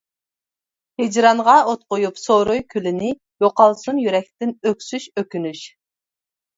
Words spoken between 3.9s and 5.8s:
يۈرەكتىن ئۆكسۈش، ئۆكۈنۈش.